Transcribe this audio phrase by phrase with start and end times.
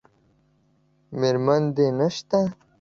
[1.19, 2.39] میرمن دې نشته؟